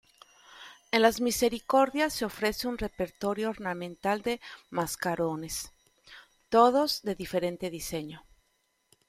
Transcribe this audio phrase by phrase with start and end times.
[0.91, 5.73] En las misericordias se ofrece un repertorio ornamental de mascarones,
[6.49, 8.25] todos de diferente diseño.